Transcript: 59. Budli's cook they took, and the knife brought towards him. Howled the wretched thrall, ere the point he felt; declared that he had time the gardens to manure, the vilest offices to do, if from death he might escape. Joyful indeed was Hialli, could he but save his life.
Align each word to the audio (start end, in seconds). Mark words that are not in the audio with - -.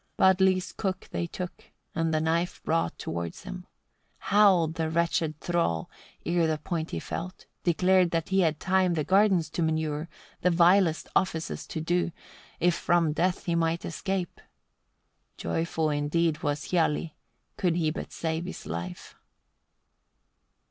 59. 0.17 0.35
Budli's 0.55 0.71
cook 0.71 1.07
they 1.11 1.27
took, 1.27 1.65
and 1.93 2.11
the 2.11 2.19
knife 2.19 2.63
brought 2.63 2.97
towards 2.97 3.43
him. 3.43 3.67
Howled 4.17 4.73
the 4.73 4.89
wretched 4.89 5.39
thrall, 5.39 5.91
ere 6.25 6.47
the 6.47 6.57
point 6.57 6.89
he 6.89 6.99
felt; 6.99 7.45
declared 7.63 8.09
that 8.09 8.29
he 8.29 8.39
had 8.39 8.59
time 8.59 8.95
the 8.95 9.03
gardens 9.03 9.47
to 9.51 9.61
manure, 9.61 10.09
the 10.41 10.49
vilest 10.49 11.07
offices 11.15 11.67
to 11.67 11.81
do, 11.81 12.11
if 12.59 12.73
from 12.73 13.13
death 13.13 13.45
he 13.45 13.53
might 13.53 13.85
escape. 13.85 14.41
Joyful 15.37 15.91
indeed 15.91 16.41
was 16.41 16.69
Hialli, 16.71 17.13
could 17.55 17.75
he 17.75 17.91
but 17.91 18.11
save 18.11 18.45
his 18.45 18.65
life. 18.65 19.13